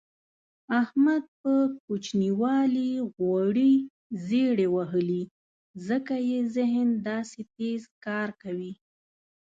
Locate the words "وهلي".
4.75-5.23